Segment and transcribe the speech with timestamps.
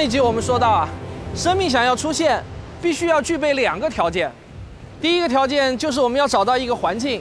[0.00, 0.88] 上一集我们说到啊，
[1.36, 2.42] 生命想要出现，
[2.80, 4.32] 必须要具备两个条件。
[4.98, 7.20] 第一个条件就是我们要找到一个环境，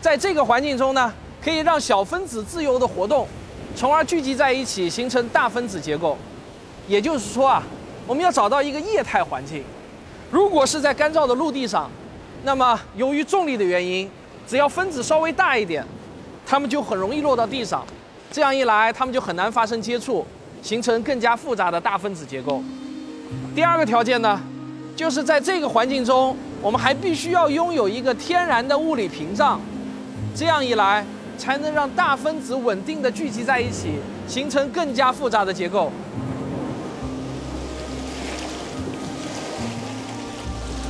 [0.00, 3.26] 在这个环境中呢，可以让小分子自由的活动，
[3.74, 6.16] 从而聚集在一起形成大分子结构。
[6.86, 7.64] 也就是说啊，
[8.06, 9.64] 我们要找到一个液态环境。
[10.30, 11.90] 如果是在干燥的陆地上，
[12.44, 14.08] 那么由于重力的原因，
[14.46, 15.84] 只要分子稍微大一点，
[16.46, 17.84] 它们就很容易落到地上。
[18.30, 20.24] 这样一来，它们就很难发生接触。
[20.62, 22.62] 形成更加复杂的大分子结构。
[23.54, 24.40] 第二个条件呢，
[24.96, 29.60] 就是在这个环境中，我们还必须要拥有一个天然的物理屏障，
[30.34, 31.04] 这样一来，
[31.38, 33.94] 才能让大分子稳定的聚集在一起，
[34.28, 35.90] 形成更加复杂的结构。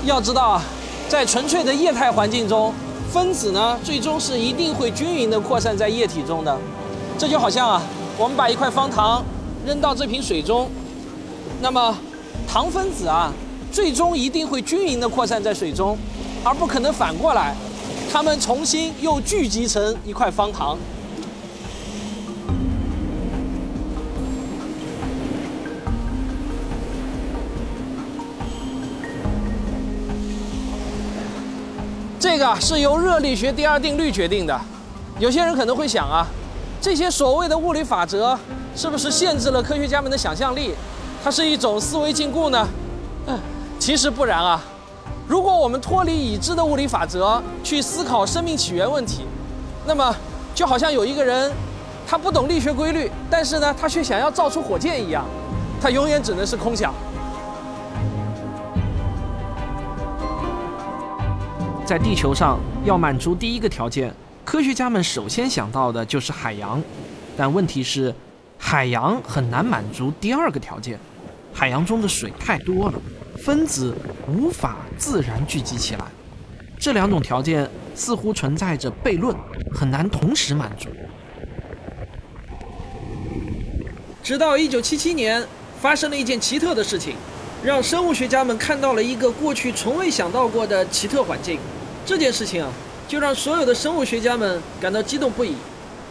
[0.06, 0.62] 要知道啊，
[1.08, 2.72] 在纯粹的液态环境中，
[3.12, 6.58] 分子呢，最终是一定会均匀的扩散在液体中的。
[7.18, 7.82] 这就好像啊，
[8.16, 9.22] 我们把一块方糖。
[9.66, 10.68] 扔到这瓶水中，
[11.60, 11.96] 那么
[12.48, 13.32] 糖分子啊，
[13.70, 15.96] 最终一定会均匀的扩散在水中，
[16.42, 17.54] 而不可能反过来，
[18.10, 20.78] 它们重新又聚集成一块方糖。
[32.18, 34.60] 这个是由热力学第二定律决定的。
[35.18, 36.26] 有些人可能会想啊，
[36.80, 38.38] 这些所谓的物理法则。
[38.76, 40.72] 是不是限制了科学家们的想象力？
[41.24, 42.68] 它是一种思维禁锢呢？
[43.26, 43.36] 嗯，
[43.80, 44.62] 其实不然啊。
[45.26, 49.24] 如果我们脱离已知的物理法则去思考生命起源问题，
[49.86, 50.14] 那么
[50.54, 51.50] 就好像有一个人，
[52.06, 55.24] 他不懂力学规律，但是呢，他却想要造出火箭一样，
[55.82, 56.94] 他永远只能是空想。
[61.84, 64.14] 在地球上要满足第一个条件，
[64.50, 66.82] 科学家们首先想到的就是海洋，
[67.36, 68.12] 但问题是。
[68.58, 70.98] 海洋很难满足第二个条件，
[71.54, 73.00] 海洋中的水太多了，
[73.38, 73.94] 分子
[74.26, 76.04] 无法自然聚集起来。
[76.80, 79.34] 这两种条件似乎存在着悖论，
[79.72, 80.88] 很难同时满足。
[84.20, 85.46] 直到1977年，
[85.80, 87.14] 发生了一件奇特的事情，
[87.62, 91.60] 让生物学家们看到了一个过去从未想到过的奇特环境。
[92.04, 92.70] 这件事情啊，
[93.10, 95.56] 就让所有的生物学家们感到激动不已。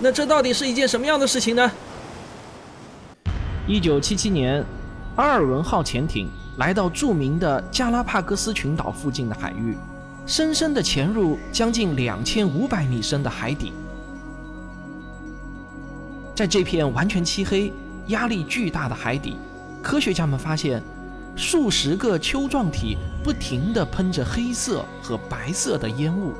[0.01, 1.71] 那这到底是一件什么样的事情呢？
[3.65, 4.61] 一九七七年，
[5.15, 9.77] 阿尔文号潜艇来到著名的加拉帕戈斯群岛附近的海域，
[10.25, 13.71] 深深地潜入将近两千五百米深的海底。
[16.35, 17.71] 在这片完全漆黑、
[18.07, 19.37] 压力巨大的海底，
[19.81, 20.83] 科学家们发现
[21.33, 26.33] 数十个丘状体不停地喷着黑色和白色的烟雾，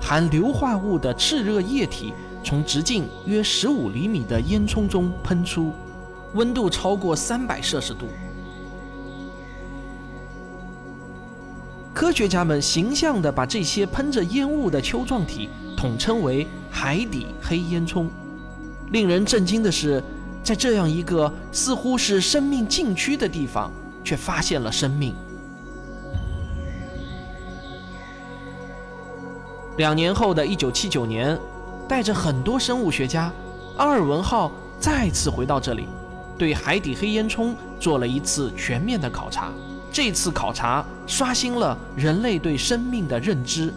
[0.00, 2.12] 含硫化物的炽热液体
[2.44, 5.72] 从直径约十五厘米的烟囱中喷出。
[6.34, 8.06] 温度超过三百摄氏度，
[11.94, 18.06] 科学家们形象地把这些喷着烟雾的丘状体统称为“海底黑烟囱”。
[18.92, 20.02] 令人震惊的是，
[20.42, 23.72] 在这样一个似乎是生命禁区的地方，
[24.04, 25.14] 却发现了生命。
[29.76, 31.38] 两年后的一九七九年，
[31.86, 33.30] 带着很多生物学家，
[33.76, 34.50] 阿尔文号
[34.80, 35.86] 再次回到这里。
[36.38, 39.50] 对海底黑烟囱做了一次全面的考察，
[39.92, 43.72] 这次考察刷新了人类对生命的认知。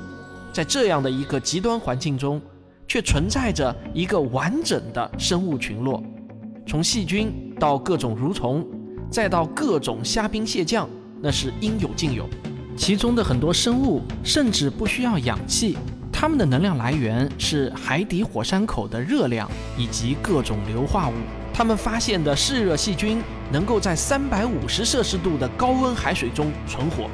[0.54, 2.42] 在这样的一个极端环境中，
[2.88, 6.02] 却存在着一个完整的生物群落，
[6.66, 8.66] 从细菌到各种蠕虫，
[9.12, 10.90] 再到各种虾兵蟹将，
[11.22, 12.26] 那是应有尽有。
[12.80, 15.78] 其中的很多生物甚至不需要氧气，
[16.14, 21.14] 它们的能量来源是海底火山口的热量以及各种硫化物。
[21.54, 23.22] 他们发现的嗜热细菌
[23.52, 27.10] 能够在三百五十摄氏度的高温海水中存活。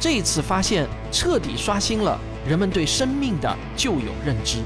[0.00, 4.58] 这次发现彻底刷新了人们对生命的旧有认知。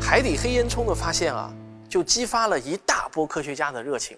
[0.00, 1.48] 海底黑烟囱的发现啊，
[1.88, 4.16] 就激发了一大波科学家的热情。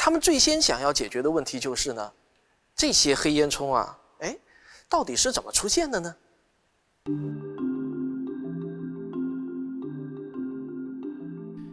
[0.00, 2.12] 他们最先想要解决的问题就是呢，
[2.76, 4.38] 这些黑烟囱啊，哎，
[4.88, 6.14] 到底是怎么出现的呢？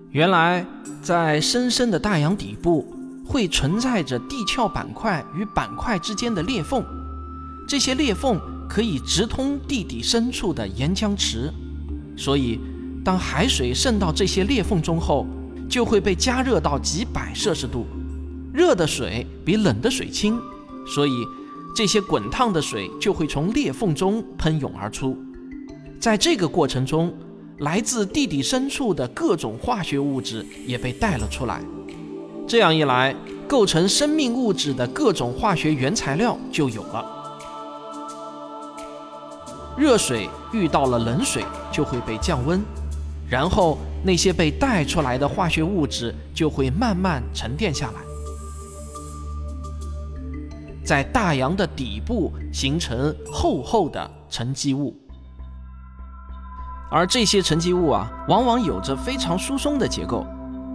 [0.10, 0.66] 原来，
[1.04, 2.92] 在深深的大洋底部，
[3.28, 6.84] 会存在着地壳板块与板块之间的裂缝，
[7.68, 11.54] 这些裂缝可以直通地底深处的岩浆池，
[12.18, 12.60] 所以，
[13.04, 15.28] 当海水渗到这些裂缝中后，
[15.70, 17.86] 就会被加热到几百摄氏度。
[18.56, 20.40] 热的水比冷的水轻，
[20.88, 21.28] 所以
[21.76, 25.18] 这些滚烫的水就会从裂缝中喷涌而出。
[26.00, 27.14] 在这个过程中，
[27.58, 31.62] 来自地底深处的各种化学物质也被带了出来。
[32.48, 33.14] 这样一来，
[33.46, 37.06] 构成生命物质的各种化学原材料就有了。
[39.78, 41.44] 热水遇到了冷水
[41.74, 42.62] 就会被降温，
[43.30, 48.05] 然后那些被带出来的化学物质就会慢慢沉淀下来，
[50.86, 54.96] 在大洋的底部形成厚厚的沉积物。
[56.92, 60.26] 而这些沉积物啊，往往有着非常疏松的结构，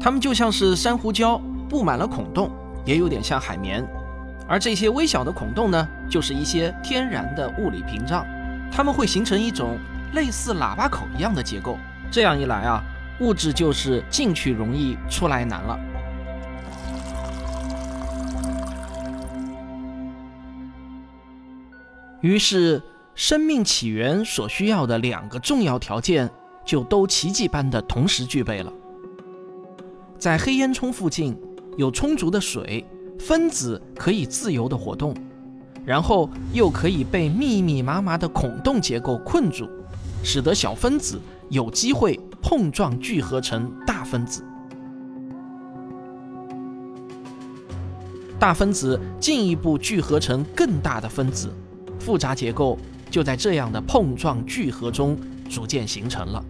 [0.01, 1.41] 它们就像是珊瑚礁。
[1.69, 2.51] 布满了孔洞，
[2.85, 3.87] 也有点像海绵，
[4.49, 8.27] 而这些微小的孔洞呢，就是一些天然的物理屏障，
[8.73, 9.79] 它们会形成一种
[10.13, 11.79] 类似喇叭口一样的结构。
[12.11, 12.83] 这样一来啊，
[13.21, 15.79] 物质就是进去容易，出来难了。
[22.21, 22.83] 于是，
[23.15, 26.31] 生命起源所需要的两个重要条件，
[26.65, 28.73] 就都奇迹般的同时具备了。
[30.19, 31.39] 在黑烟囱附近。
[31.77, 32.85] 有充足的水，
[33.19, 35.15] 分子可以自由的活动，
[35.87, 39.69] 然后又可以被密密麻麻的孔洞结构困住，
[40.23, 41.19] 使得小分子
[41.49, 44.45] 有机会碰撞聚合成大分子，
[48.39, 51.51] 大分子进一步聚合成更大的分子，
[52.01, 52.77] 复杂结构
[53.11, 55.17] 就在这样的碰撞聚合中
[55.49, 56.45] 逐渐形成了。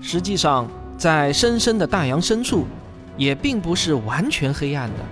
[0.00, 0.66] 实际上，
[0.96, 2.64] 在深深的大洋深处，
[3.18, 5.04] 也并不是完全黑暗的。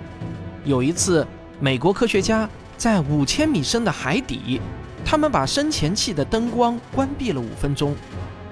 [0.65, 1.27] 有一次，
[1.61, 2.49] 美国科学家
[2.79, 4.59] 在五千米深的海底，
[5.05, 7.95] 他们把深潜器的灯光关闭了五分钟，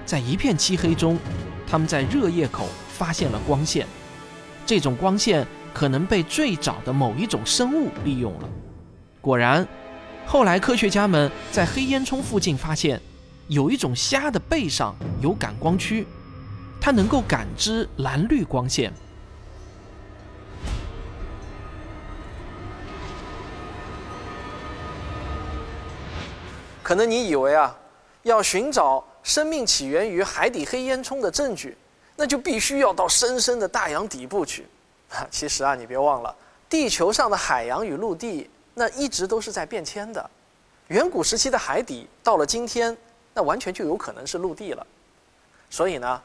[0.05, 1.17] 在一片漆黑中，
[1.67, 2.67] 他们在热液口
[2.97, 3.85] 发现了光线。
[4.65, 8.49] 这种光线可能被最早的某一种生物利用了。
[9.21, 9.67] 果然，
[10.25, 12.99] 后来科学家们在黑烟囱附近发现，
[13.47, 16.07] 有一种虾的背上有感光区。
[16.79, 18.93] 它能够感知蓝绿光线。
[26.83, 27.75] 可能你以为啊，
[28.21, 31.75] 要寻找生命起源于海底黑烟囱的证据，
[32.15, 34.67] 那就必须要到深深的大洋底部去。
[35.29, 36.35] 其实啊，你别忘了，
[36.69, 40.29] 地球上的海洋与陆地那一直都是在变迁的。
[40.87, 42.95] 远古时期的海底，到了今天，
[43.33, 44.85] 那完全就有可能是陆地了。
[45.69, 46.21] 所以呢。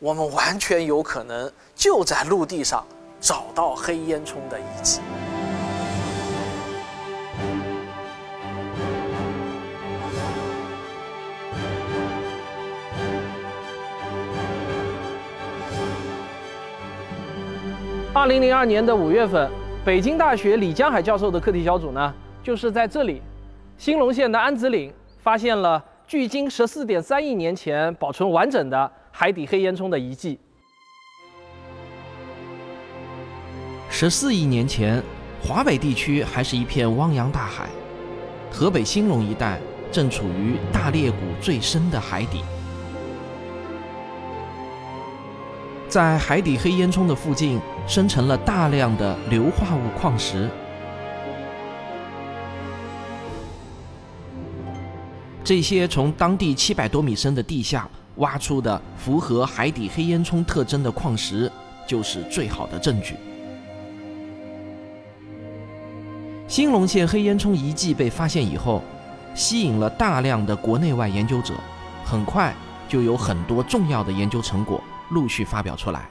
[0.00, 2.86] 我们完全有可能就在陆地上
[3.20, 5.00] 找到黑烟囱的遗迹。
[18.18, 19.48] 二零零二年的五月份，
[19.84, 23.22] 北京大学李江海教授的课题小组呢，就是在这里，
[23.76, 28.92] 兴隆县的安子岭，发现了距今十四点三亿年前保存完整的。
[29.12, 30.36] 海底黑烟囱的遗迹。
[33.88, 35.00] 十四亿年前，
[35.40, 37.68] 华北地区还是一片汪洋大海，
[38.50, 39.60] 河北兴隆一带
[39.92, 42.42] 正处于大裂谷最深的海底。
[45.88, 50.48] 在海底黑烟囱的附近，生成了大量的硫化物矿石。
[55.42, 57.88] 这些从当地七百多米深的地下。
[58.18, 61.48] 挖出的符合海底黑烟囱特征的矿石，
[61.86, 63.14] 就是最好的证据。
[66.48, 68.82] 兴隆县黑烟囱遗迹被发现以后，
[69.36, 71.54] 吸引了大量的国内外研究者，
[72.04, 72.52] 很快
[72.88, 76.08] 就有很多重要的研究成果陆续发表出来。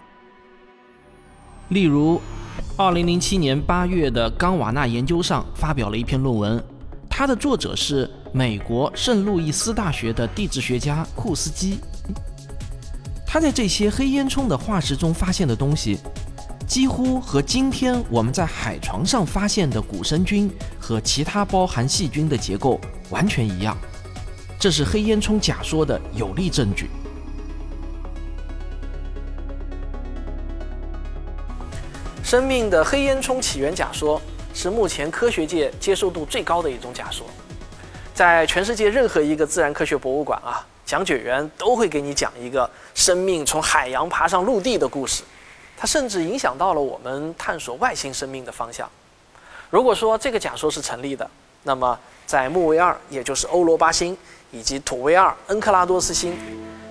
[1.69, 2.21] 例如
[2.77, 6.63] ，2007年8月的冈瓦纳研究上发表了一篇论文，
[7.09, 11.79] 它的作者是美国圣路易斯大学的地质学家库斯基。
[13.25, 15.99] 他在这些黑烟囱的化石中发现的东西，
[16.65, 20.49] 几乎和今天我们在海床上发现的古生菌
[20.79, 23.77] 和其他包含细菌的结构完全一样。
[24.57, 26.89] 这是黑烟囱假说的有力证据。
[32.27, 34.21] 生命的黑烟囱起源假说
[34.53, 37.25] 是目前科学界接受度最高的一种假说，
[38.13, 40.59] 在全世界任何一个自然科学博物馆啊。
[40.85, 45.23] 讲解员都会给你讲一个生命从海洋爬上陆地的故事，
[45.77, 48.89] 它甚至影响到了我们探索外星生命的方向。
[49.69, 51.29] 如果说这个假说是成立的，
[51.63, 54.17] 那么在木卫二，也就是欧罗巴星，
[54.51, 56.37] 以及土卫二、恩克拉多斯星，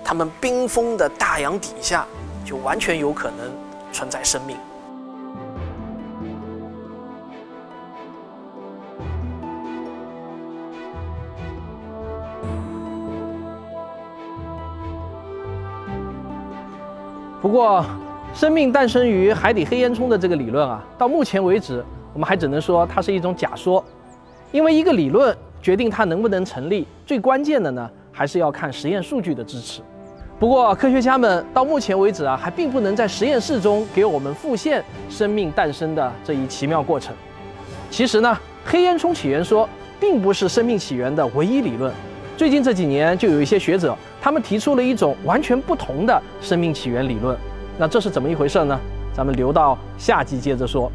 [0.02, 2.06] 它们冰封的大洋底下，
[2.42, 3.52] 就完全有可能
[3.92, 4.56] 存在生命。
[17.46, 17.86] 不过，
[18.34, 21.80] 生命诞生于海底黑烟囱的这个理论啊，到目前为止，
[22.12, 23.84] 我们还只能说它是一种假说，
[24.50, 29.80] 因为一个理论决定它能不能成立，最关键的呢，还是要看实验数据的支持。
[30.40, 37.14] 不过，科学家们到目前为止啊，还并不能在实验室中给我们复现生命诞生的这一奇妙过程。
[37.92, 39.68] 其实呢，黑烟囱起源说
[40.00, 41.94] 并不是生命起源的唯一理论。
[42.36, 47.38] 最近这几年，就有一些学者，他们提出了一种完全不同的生命起源理论。
[47.78, 48.76] 那这是怎么一回事呢？
[49.14, 50.90] 咱们留到下集接着说。